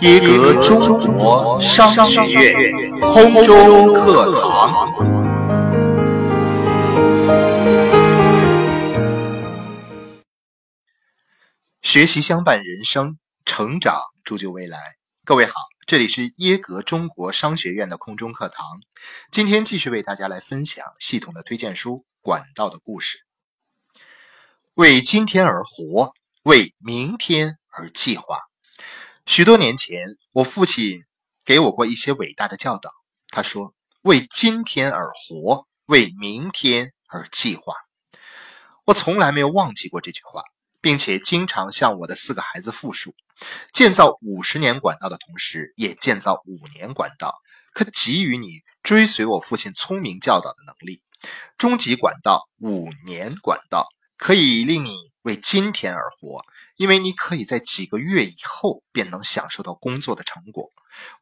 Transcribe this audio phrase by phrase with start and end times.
[0.00, 4.88] 耶格中国商学院空中课堂。
[11.82, 13.94] 学习相伴人生，成长
[14.24, 14.96] 铸就未来。
[15.24, 15.52] 各位好，
[15.86, 18.80] 这里是耶格中国商学院的空中课堂。
[19.30, 23.18] 今天继续为大家来分享系统的推荐书《管道的故事》。
[24.74, 26.12] 为今天而活，
[26.44, 28.38] 为明天而计划。
[29.24, 29.98] 许多年前，
[30.30, 31.02] 我父亲
[31.42, 32.90] 给我过一些伟大的教导。
[33.28, 33.74] 他说
[34.04, 37.72] ：“为今天而活，为明天而计划。”
[38.84, 40.42] 我从来没有忘记过这句话，
[40.82, 43.14] 并且经常向我的四个孩子复述：
[43.72, 47.34] 建造五十年管道的同时，也建造五年管道，
[47.72, 51.00] 可给予你追随我父亲聪明教导的能力。
[51.56, 56.44] 终极管道，五年管道，可以令你为今天而活。
[56.76, 60.70] 因为你可以在几个月以后便能享受到工作的成果。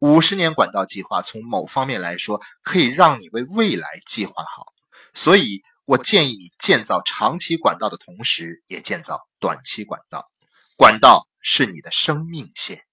[0.01, 4.73] 五十年管道计划从某方面来说，可以让你为未来计划好。
[5.13, 10.31] 所以我建议你建造长期管道的同时，也建造短期管道。
[10.77, 12.87] 管道是你的生命线，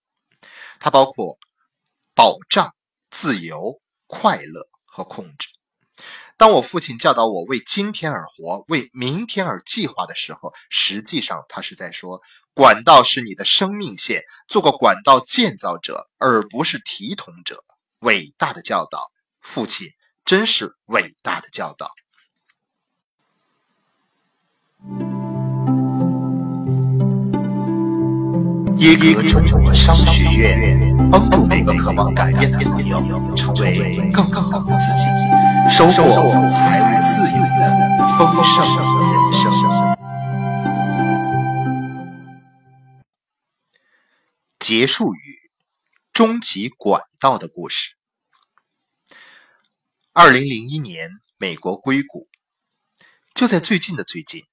[0.81, 1.38] 它包括
[2.14, 2.76] 保障、
[3.09, 5.48] 自由、快乐和控制。
[6.40, 12.22] 当我父亲教导我为今天而活，为明天而计划的时候，实际上他是在说。
[12.54, 17.64] 管道是你的生命线，做个管道建造者，而不是提桶者。
[18.00, 19.00] 伟大的教导，
[19.42, 19.90] 父亲
[20.23, 21.92] 真是伟大的教导。
[28.78, 33.00] 耶格中国商学院帮助每个渴望改变的朋友
[33.36, 35.03] 成为更好的自己，
[35.69, 35.94] 收获
[36.52, 37.64] 财务自由的
[38.17, 39.42] 丰盛人生。
[44.59, 45.52] 结束语：
[46.11, 47.95] 终极管道的故事。
[50.11, 52.27] 二零零一年，美国硅谷。
[53.33, 54.43] 就在最近的最近，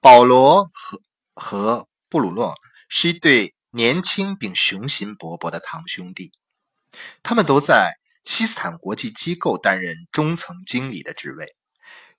[0.00, 1.02] 保罗和
[1.34, 2.54] 和布鲁诺
[2.88, 6.32] 是一对年轻并雄心勃勃的堂兄弟。
[7.22, 11.56] 他们都在西斯坦国际机构担任中层经理的职位。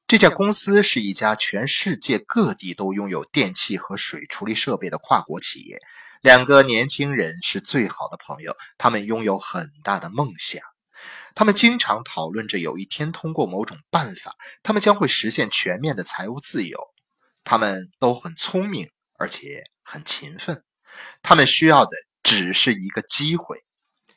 [0.08, 5.80] 这家公司是一家全世界各地都拥有电器和水处理设备的跨国企业。
[6.22, 10.62] 两个年轻人是最好的朋友，他们拥有很大的梦想。
[11.36, 16.78] 他们经常讨论着有一天通过某种办法，他们将会实现全面的财务自由。
[17.44, 20.64] 他们都很聪明，而且很勤奋。
[21.22, 23.64] 他们需要的只是一个机会。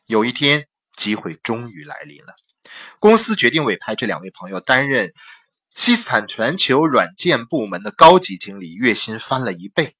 [0.06, 0.66] 有一天，
[0.96, 2.34] 机会终于来临了。
[2.98, 5.12] 公司决定委派这两位朋友担任
[5.74, 9.94] 西斯坦全球软件部门的高级经理，月薪翻了一倍。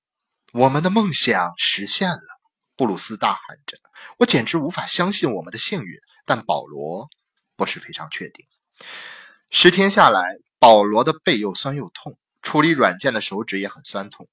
[0.52, 2.22] 我们的梦想实现了，
[2.76, 3.78] 布鲁斯大喊着
[4.18, 7.08] ：“我简直无法相信我们的幸运。”但保罗
[7.56, 8.44] 不是非常确定。
[9.50, 10.22] 十天下来，
[10.58, 14.26] 保罗的背又酸又痛，处理软件的手指也很酸痛。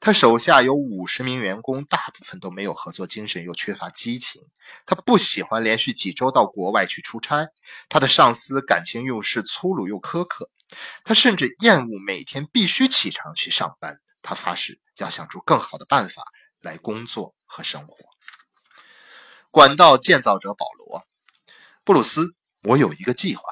[0.00, 4.42] 他手下有五十名员工，大部分都没有合作精神，又缺乏激情。
[4.86, 7.48] 他不喜欢连续几周到国外去出差。
[7.88, 10.50] 他的上司感情用事、粗鲁又苛刻。
[11.04, 14.00] 他甚至厌恶每天必须起床去上班。
[14.22, 16.22] 他发誓要想出更好的办法
[16.60, 17.96] 来工作和生活。
[19.50, 21.04] 管道建造者保罗、
[21.84, 23.42] 布鲁斯，我有一个计划。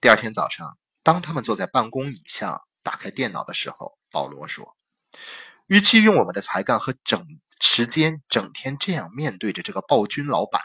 [0.00, 4.76] 第二天早上，当他们坐在办公椅上打开电脑的时候，保罗说
[5.68, 7.26] ：“与其用我们的才干和整
[7.60, 10.62] 时间整天这样面对着这个暴君老板，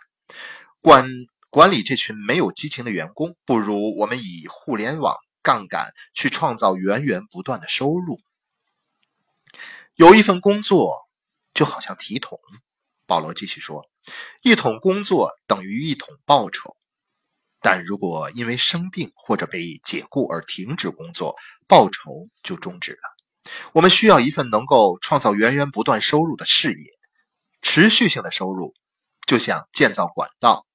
[0.82, 1.08] 管
[1.50, 8.20] 管理这群没有激情的员工，不如我们以互联网杠杆去创造源源不断的收入。”
[9.96, 11.08] 有一份工作
[11.54, 12.40] 就好像提桶，
[13.06, 13.86] 保罗继续说
[14.42, 16.78] ：“一桶工作等于一桶报酬，
[17.60, 21.36] 但如果因为生病或者被解雇而停止工作，
[21.68, 23.13] 报酬就终止了。
[23.74, 26.98] 我们需要一份能够创造源源不断收入的事业，
[27.62, 28.74] 持续性的收入，
[29.26, 30.66] 就像建造管道。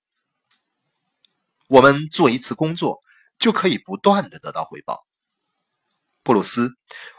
[1.68, 3.02] 我们做一次工作
[3.38, 5.06] 就可以不断的得到回报。”
[6.22, 6.72] 布鲁斯，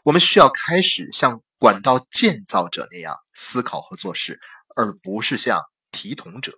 [0.03, 1.41] 我们需要开始像。
[1.61, 4.39] 管道建造者那样思考和做事，
[4.77, 5.61] 而不是像
[5.91, 6.53] 提桶者。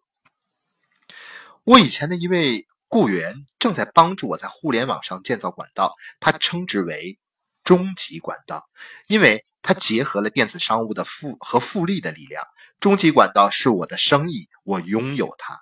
[1.64, 7.18] 我以前的一位雇员正在帮助我在互联网上建造管道，他称之为
[7.64, 8.68] “终极管道”，
[9.08, 12.46] 因为它结合了电子商务的复和复利的力量。
[12.80, 15.60] 终极管道是我的生意，我拥有它，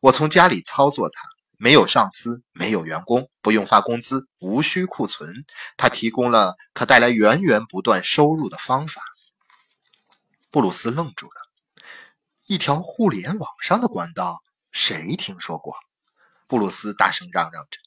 [0.00, 1.14] 我从家里操作它。
[1.58, 5.44] 没有上司，没有员工，不用发工资，无需库存。
[5.76, 9.00] 它提供了可带来源源不断收入的方法。
[10.50, 11.34] 布鲁斯愣住了。
[12.46, 15.76] 一条互联网上的管道，谁听说过？
[16.48, 17.78] 布鲁斯大声嚷嚷着：“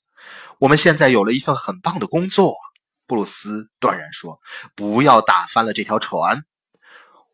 [0.60, 2.56] 我们现在有了一份很棒的工作。”
[3.08, 4.40] 布鲁斯断然说
[4.76, 6.44] ：“不要打翻了这条船。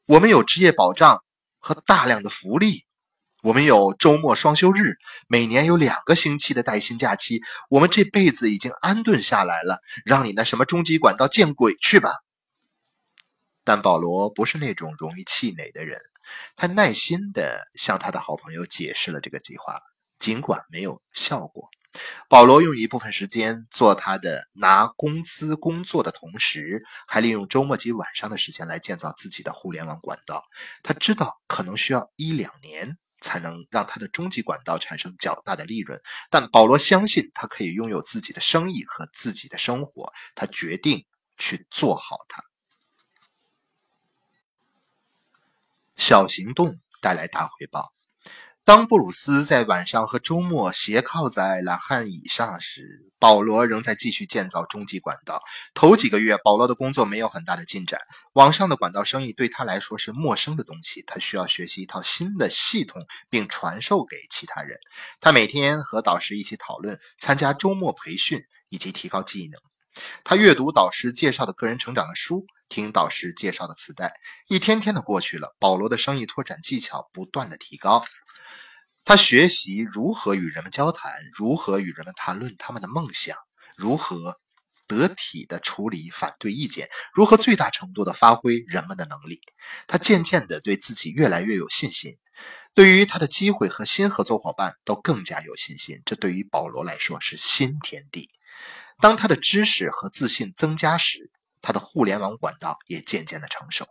[0.06, 1.24] 我们有职业保障
[1.60, 2.86] 和大量的福利，
[3.44, 4.98] 我们有周末双休日，
[5.28, 7.42] 每年有两个星期的带薪假期。
[7.70, 12.12] 我们这辈子已经安顿下来了，让你那什么终极管道见鬼去吧！”
[13.64, 16.02] 但保罗不是那种容易气馁的人，
[16.56, 19.80] 他耐心地向他的好朋友解释了这个计划，
[20.20, 21.70] 尽管没有效果。
[22.30, 30.46] 保罗用一部分时间做他的拿工资工作的同时，还利用周末及晚上的时间来建造自己的互联网管道。
[30.84, 40.14] 他知道可能需要一两年才能让他的终极管道产生较大的利润，但保罗相信他可以拥有自己的生意和自己的生活。
[40.34, 41.06] 他决定
[41.38, 42.44] 去做好它。
[45.98, 47.94] 小行动带来大回报。
[48.64, 55.42] 当布鲁斯在晚上和周末斜靠在懒汉椅上时，保罗仍在继续建造终极管道。
[55.74, 58.00] 头几个月，保罗的工作没有很大的进展。
[58.34, 64.78] 网上的管道生意对他来说是陌生的东西，他需要学习一套新的系统，并传授给其他人。
[65.20, 69.60] 他每天和导师一起讨论，参加周末培训以及提高技能。
[70.24, 74.14] 他阅读导师介绍的个人成长的书，听导师介绍的磁带。
[74.48, 78.04] 一天天的过去了，保罗的生意拓展技巧不断的提高。
[79.04, 83.36] 他学习如何与人们交谈，如何与人们谈论他们的梦想，
[83.76, 84.40] 如何
[84.88, 89.42] 得体的处理反对意见，如何最大程度的发挥人们的能力。
[89.86, 92.18] 他渐渐的对自己越来越有信心，
[92.74, 96.02] 对于他的机会和新合作伙伴都更加有信心。
[96.06, 98.30] 这对于保罗来说是新天地。
[99.00, 101.31] 当他的知识和自信增加时，
[101.62, 103.86] 他的互联网管道也渐渐的成熟。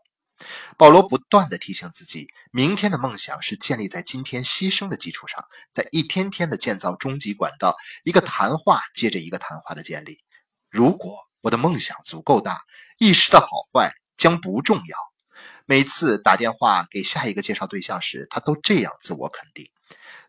[0.78, 5.44] 保罗不断的提醒自己，明天的梦想是建立在今天牺牲的基础上，
[5.75, 10.19] 在一天天的建造终极管道，一个谈话接着一个谈话的建立。
[10.70, 12.62] 如果我的梦想足够大，
[12.99, 14.96] 一时的好坏将不重要。
[15.67, 19.70] 每次打电话给下一个介绍对象时，他都这样自我肯定：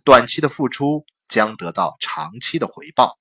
[0.04, 3.18] 短期的付出将得到长期的回报。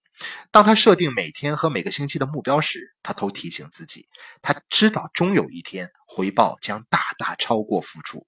[0.50, 4.08] 当他设定每天和每个星期的目标时，他都提醒自己，
[4.42, 8.26] 他知道终有一天回报将大大超过付出。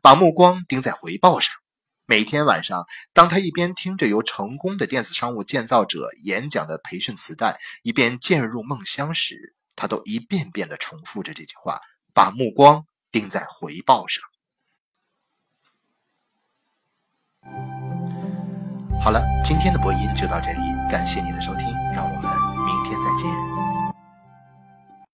[0.00, 1.54] 把目光盯在回报上。
[2.06, 11.80] 每天晚上，当他一边听着由成功的电子商务建造者演讲的培训磁带，一边渐入梦乡时，他都一遍遍地重复着这句话：
[12.12, 14.22] 把目光盯在回报上。
[19.04, 23.73] 好了，今天的播音就到这里，感谢您的收听，让我们明天再见。